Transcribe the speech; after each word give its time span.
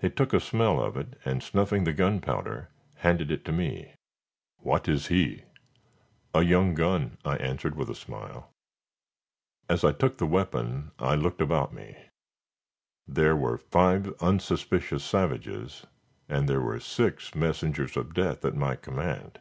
He 0.00 0.08
took 0.08 0.32
a 0.32 0.40
smell 0.40 0.82
of 0.82 0.96
it, 0.96 1.18
and 1.26 1.42
snuffing 1.42 1.84
the 1.84 1.92
gunpowder, 1.92 2.70
handed 2.94 3.30
it 3.30 3.44
to 3.44 3.52
me. 3.52 3.92
"What 4.60 4.88
is 4.88 5.08
he?" 5.08 5.44
"A 6.34 6.42
young 6.42 6.72
gun," 6.72 7.18
I 7.22 7.36
answered 7.36 7.74
with 7.74 7.90
a 7.90 7.94
smile. 7.94 8.48
As 9.68 9.84
I 9.84 9.92
took 9.92 10.16
the 10.16 10.24
weapon 10.26 10.92
I 10.98 11.16
looked 11.16 11.42
about 11.42 11.74
me. 11.74 11.98
There 13.06 13.36
were 13.36 13.58
five 13.58 14.08
unsuspicious 14.22 15.04
savages, 15.04 15.84
and 16.30 16.48
there 16.48 16.62
were 16.62 16.80
six 16.80 17.34
messengers 17.34 17.94
of 17.98 18.14
death 18.14 18.46
at 18.46 18.56
my 18.56 18.74
command. 18.74 19.38